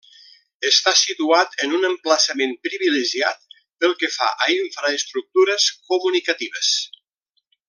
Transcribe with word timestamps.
Està 0.67 0.93
situat 1.01 1.51
en 1.67 1.75
un 1.79 1.85
emplaçament 1.89 2.55
privilegiat 2.69 3.45
pel 3.85 3.95
que 4.03 4.11
fa 4.19 4.31
a 4.47 4.51
infraestructures 4.57 5.69
comunicatives. 5.95 6.77